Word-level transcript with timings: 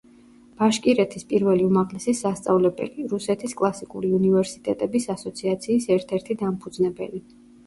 ბაშკირეთის 0.59 1.25
პირველი 1.33 1.65
უმაღლესი 1.67 2.15
სასწავლებელი, 2.19 3.05
რუსეთის 3.11 3.53
კლასიკური 3.61 4.11
უნივერსიტეტების 4.21 5.07
ასოციაციის 5.17 5.87
ერთ-ერთი 5.99 6.39
დამფუძნებელი. 6.43 7.25